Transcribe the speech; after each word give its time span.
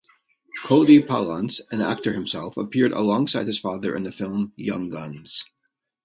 Cody 0.65 0.99
Palance, 0.99 1.61
an 1.69 1.79
actor 1.79 2.13
himself, 2.13 2.57
appeared 2.57 2.91
alongside 2.91 3.45
his 3.45 3.59
father 3.59 3.95
in 3.95 4.01
the 4.01 4.11
film 4.11 4.51
"Young 4.55 4.89
Guns". 4.89 5.45